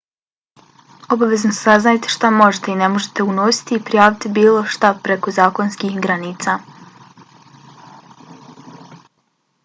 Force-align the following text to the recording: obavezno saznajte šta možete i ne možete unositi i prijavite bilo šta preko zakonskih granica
obavezno 1.15 1.49
saznajte 1.55 2.13
šta 2.13 2.29
možete 2.37 2.71
i 2.71 2.77
ne 2.79 2.87
možete 2.93 3.25
unositi 3.33 3.77
i 3.77 3.81
prijavite 3.89 4.31
bilo 4.37 4.63
šta 4.77 4.91
preko 5.09 5.33
zakonskih 5.35 5.99
granica 6.07 6.57